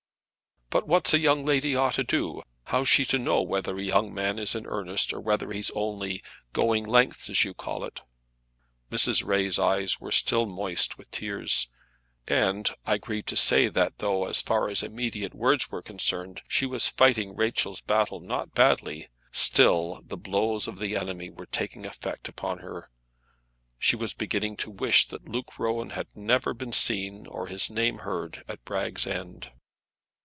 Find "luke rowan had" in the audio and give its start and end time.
25.27-26.07